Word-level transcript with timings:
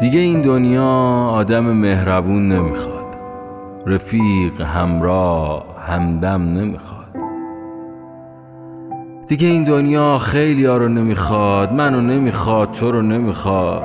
دیگه 0.00 0.20
این 0.20 0.42
دنیا 0.42 0.84
آدم 1.30 1.64
مهربون 1.64 2.52
نمی‌خواد. 2.52 3.16
رفیق 3.86 4.60
همراه 4.60 5.64
همدم 5.86 6.42
نمی‌خواد. 6.42 7.16
دیگه 9.26 9.46
این 9.46 9.64
دنیا 9.64 10.18
خیلی 10.18 10.64
ها 10.66 10.76
رو 10.76 10.88
نمی‌خواد 10.88 11.72
منو 11.72 12.00
نمی‌خواد 12.00 12.70
تو 12.70 12.90
رو 12.90 13.02
نمی‌خواد. 13.02 13.82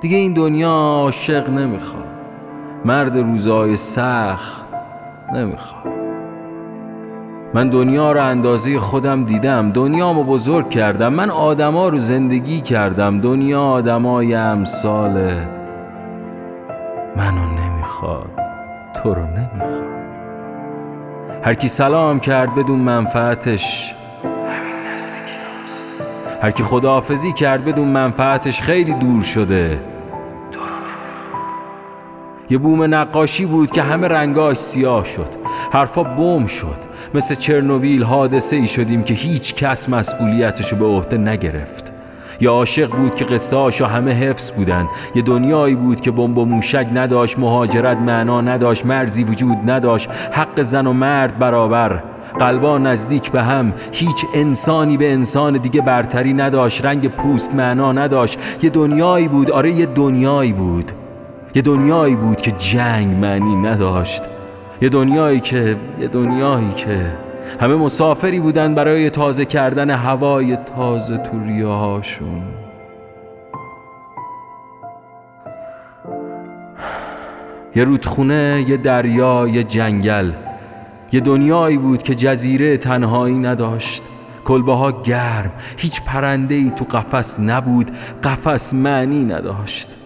دیگه 0.00 0.16
این 0.16 0.34
دنیا 0.34 0.70
عاشق 0.70 1.50
نمی‌خواد. 1.50 2.10
مرد 2.84 3.16
روزای 3.16 3.76
سخت 3.76 4.64
نمی‌خواد. 5.34 5.99
من 7.54 7.68
دنیا 7.68 8.12
رو 8.12 8.24
اندازه 8.24 8.78
خودم 8.78 9.24
دیدم 9.24 9.70
دنیامو 9.72 10.24
بزرگ 10.24 10.68
کردم. 10.68 11.12
من 11.12 11.30
آدما 11.30 11.88
رو 11.88 11.98
زندگی 11.98 12.60
کردم. 12.60 13.20
دنیا 13.20 13.62
آدمای 13.62 14.34
امثال 14.34 15.12
منو 17.16 17.46
نمی‌خواد 17.64 18.30
تو 18.94 19.14
رو 19.14 19.22
نمی‌خواد. 19.22 19.90
هر 21.42 21.54
کی 21.54 21.68
سلام 21.68 22.20
کرد 22.20 22.54
بدون 22.54 22.78
منفعتش. 22.78 23.94
هر 26.42 26.50
کی 26.50 26.62
خداحافظی 26.62 27.32
کرد 27.32 27.64
بدون 27.64 27.88
منفعتش 27.88 28.62
خیلی 28.62 28.92
دور 28.94 29.22
شده. 29.22 29.78
یه 32.50 32.58
بوم 32.58 32.94
نقاشی 32.94 33.44
بود 33.44 33.70
که 33.70 33.82
همه 33.82 34.08
رنگاش 34.08 34.56
سیاه 34.56 35.04
شد. 35.04 35.28
حرفا 35.72 36.02
بم 36.02 36.46
شد. 36.46 36.90
مثل 37.14 37.34
چرنوبیل 37.34 38.02
حادثه 38.02 38.56
ای 38.56 38.66
شدیم 38.66 39.02
که 39.02 39.14
هیچ 39.14 39.54
کس 39.54 39.88
مسئولیتشو 39.88 40.76
به 40.76 40.84
عهده 40.84 41.18
نگرفت. 41.18 41.92
یا 42.40 42.52
عاشق 42.52 42.90
بود 42.90 43.14
که 43.14 43.24
قصهاشو 43.24 43.84
همه 43.84 44.12
حفظ 44.12 44.50
بودن. 44.50 44.88
یه 45.14 45.22
دنیایی 45.22 45.74
بود 45.74 46.00
که 46.00 46.10
بمب 46.10 46.38
و 46.38 46.44
موشک 46.44 46.86
نداشت 46.94 47.38
مهاجرت 47.38 47.96
معنا 47.96 48.40
نداشت 48.40 48.86
مرزی 48.86 49.24
وجود 49.24 49.70
نداشت. 49.70 50.10
حق 50.32 50.62
زن 50.62 50.86
و 50.86 50.92
مرد 50.92 51.38
برابر. 51.38 52.02
قلبا 52.38 52.78
نزدیک 52.78 53.30
به 53.30 53.42
هم. 53.42 53.72
هیچ 53.92 54.24
انسانی 54.34 54.96
به 54.96 55.12
انسان 55.12 55.56
دیگه 55.56 55.80
برتری 55.80 56.32
نداشت. 56.32 56.84
رنگ 56.84 57.08
پوست 57.08 57.54
معنا 57.54 57.92
نداشت. 57.92 58.38
یه 58.62 58.70
دنیایی 58.70 59.28
بود. 59.28 59.50
آره 59.50 59.72
یه 59.72 59.86
دنیایی 59.86 60.52
بود. 60.52 60.92
یه 61.54 61.62
دنیایی 61.62 62.16
بود 62.16 62.36
که 62.36 62.50
جنگ 62.50 63.16
معنی 63.20 63.56
نداشت. 63.56 64.22
یه 64.82 64.88
دنیایی 64.88 65.40
که 65.40 65.76
یه 66.00 66.08
دنیایی 66.08 66.72
که 66.76 67.12
همه 67.60 67.74
مسافری 67.74 68.40
بودن 68.40 68.74
برای 68.74 69.10
تازه 69.10 69.44
کردن 69.44 69.90
هوای 69.90 70.56
تازه 70.56 71.16
تو 71.16 71.40
ریاهاشون 71.44 72.42
یه 77.76 77.84
رودخونه 77.84 78.64
یه 78.68 78.76
دریا 78.76 79.48
یه 79.48 79.64
جنگل. 79.64 80.30
یه 81.12 81.20
دنیایی 81.20 81.78
بود 81.78 82.02
که 82.02 82.14
جزیره 82.14 82.76
تنهایی 82.76 83.38
نداشت. 83.38 84.02
کلبه 84.44 84.72
ها 84.72 85.02
گرم. 85.02 85.52
هیچ 85.76 86.02
پرنده 86.02 86.54
ای 86.54 86.70
تو 86.70 86.84
قفس 86.84 87.40
نبود. 87.40 87.90
قفس 88.24 88.74
معنی 88.74 89.24
نداشت. 89.24 89.99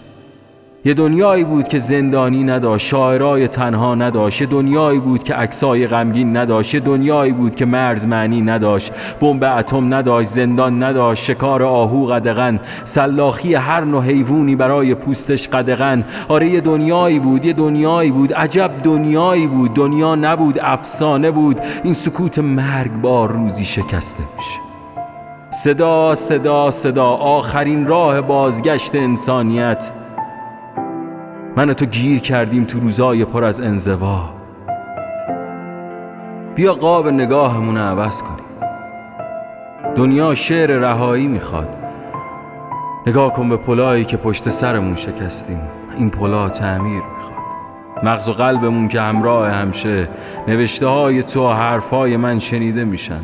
یه 0.86 0.94
دنیایی 0.94 1.44
بود 1.44 1.68
که 1.68 1.78
زندانی 1.78 2.44
نداشت 2.44 2.86
شاعرای 2.86 3.48
تنها 3.48 3.94
نداشت 3.94 4.40
یه 4.40 4.46
دنیایی 4.46 4.98
بود 4.98 5.22
که 5.22 5.34
عکسای 5.34 5.86
غمگین 5.86 6.36
نداشت 6.36 6.74
یه 6.74 6.80
دنیایی 6.80 7.32
بود 7.32 7.54
که 7.54 7.64
مرز 7.64 8.06
معنی 8.06 8.40
نداشت 8.40 8.92
بمب 9.20 9.44
اتم 9.58 9.94
نداشت 9.94 10.28
زندان 10.28 10.82
نداشت 10.82 11.24
شکار 11.24 11.62
آهو 11.62 12.06
قدغن 12.06 12.60
سلاخی 12.84 13.54
هر 13.54 13.84
نوع 13.84 14.04
حیوانی 14.04 14.56
برای 14.56 14.94
پوستش 14.94 15.48
قدغن. 15.48 16.04
آره 16.28 16.48
یه 16.48 16.60
دنیایی 16.60 17.18
بود 17.18 17.44
یه 17.44 17.52
دنیایی 17.52 18.10
بود 18.10 18.32
عجب 18.32 18.70
دنیایی 18.82 19.46
بود. 19.46 19.74
دنیا 19.74 20.14
نبود 20.14 20.58
افسانه 20.62 21.30
بود. 21.30 21.60
این 21.84 21.94
سکوت 21.94 22.38
مرگبار 22.38 23.32
روزی 23.32 23.64
شکسته 23.64 24.22
میشه. 24.36 24.58
صدا 25.50 26.14
صدا 26.14 26.70
صدا 26.70 27.06
آخرین 27.06 27.86
راه 27.86 28.20
بازگشت 28.20 28.94
انسانیت. 28.94 30.03
من 31.56 31.72
تو 31.72 31.86
گیر 31.86 32.20
کردیم 32.20 32.64
تو 32.64 32.80
روزای 32.80 33.24
پر 33.24 33.44
از 33.44 33.60
انزوا. 33.60 34.30
بیا 36.54 36.74
قاب 36.74 37.08
نگاهمون 37.08 37.78
عوض 37.78 38.22
کنیم. 38.22 38.44
دنیا 39.96 40.34
شعر 40.34 40.70
رهایی 40.70 41.26
می‌خواد. 41.26 41.76
نگاه 43.06 43.32
کن 43.32 43.48
به 43.48 43.56
پلایی 43.56 44.04
که 44.04 44.16
پشت 44.16 44.48
سرمون 44.48 44.96
شکستیم. 44.96 45.60
این 45.96 46.10
پلا 46.10 46.48
تعمیر 46.48 47.02
می‌خواد. 47.16 47.34
مغز 48.02 48.28
و 48.28 48.32
قلبمون 48.32 48.88
که 48.88 49.00
همراه 49.00 49.50
همشه 49.50 50.08
نوشته 50.48 50.86
های 50.86 51.22
تو 51.22 51.48
و 51.48 51.52
حرفای 51.52 52.16
من 52.16 52.38
شنیده 52.38 52.84
میشن. 52.84 53.20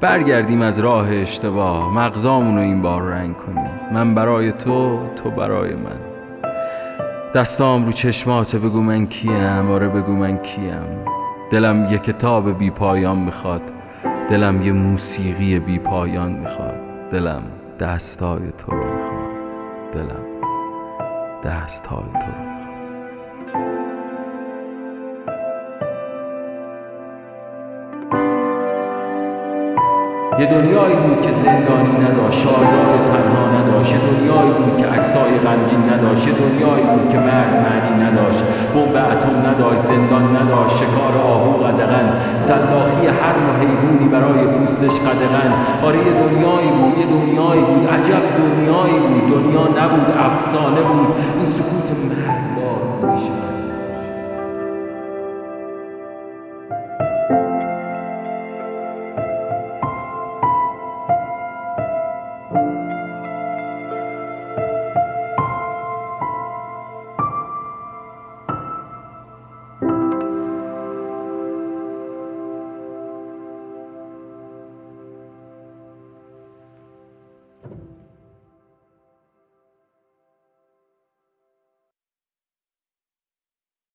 برگردیم 0.00 0.62
از 0.62 0.78
راه 0.78 1.12
اشتباه. 1.12 1.94
مغزامون 1.94 2.56
رو 2.56 2.62
این 2.62 2.82
بار 2.82 3.02
رنگ 3.02 3.36
کنیم. 3.36 3.70
من 3.92 4.14
برای 4.14 4.52
تو 4.52 4.98
تو 5.16 5.30
برای 5.30 5.74
من. 5.74 6.15
دستام 7.34 7.86
رو 7.86 7.92
چشمات 7.92 8.56
بگو 8.56 8.80
من 8.80 9.06
کیم 9.06 9.70
آره 9.70 9.88
بگو 9.88 10.12
من 10.12 10.36
کیم. 10.38 11.04
دلم 11.50 11.88
یه 11.92 11.98
کتاب 11.98 12.58
بی 12.58 12.70
پایان 12.70 13.18
می‌خواد 13.18 13.62
دلم 14.30 14.62
یه 14.62 14.72
موسیقی 14.72 15.58
بی 15.58 15.78
پایان 15.78 16.32
می‌خواد. 16.32 16.76
دلم 17.12 17.42
دستای 17.80 18.52
تو 18.58 18.72
رو 18.72 18.84
می‌خواد 18.84 19.26
دلم 19.92 20.26
دستای 21.44 21.98
تو 21.98 22.26
رو 22.26 22.56
یه 30.40 30.46
دنیایی 30.46 30.96
بود 30.96 31.20
که 31.20 31.30
زندانی 31.30 31.98
نداشت 31.98 32.38
شاعرای 32.38 32.98
تنها 33.04 33.55
عکسای 35.26 35.38
غمگین 35.38 35.92
نداشت. 35.92 36.28
دنیایی 36.28 36.84
بود 36.84 37.08
که 37.08 37.18
مرز 37.18 37.58
معنی 37.58 38.04
نداشت. 38.04 38.42
بمب 38.74 38.96
اتم 39.12 39.36
نداشت 39.48 39.82
زندان 39.82 40.36
نداشت. 40.36 40.76
شکار 40.76 41.14
آهو 41.32 41.52
قدغن. 41.52 42.12
سلاخی 42.38 43.06
هر 43.06 43.36
نوع 43.44 43.56
حیوانی 43.60 44.08
برای 44.08 44.46
پوستش 44.46 45.00
قدغن. 45.06 45.52
آره 45.82 45.98
یه 45.98 46.12
دنیایی 46.22 46.70
بود 46.70 46.98
یه 46.98 47.06
دنیایی 47.06 47.62
بود. 47.62 47.88
عجب 47.88 48.22
دنیایی 48.42 48.98
بود. 49.06 49.24
دنیا 49.34 49.84
نبود 49.84 50.10
افسانه 50.18 50.80
بود. 50.80 51.14
این 51.36 51.46
سکوت 51.46 51.90
مرگ 51.90 52.35